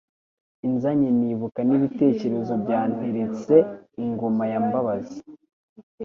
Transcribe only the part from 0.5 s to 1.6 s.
Inzanye nibuka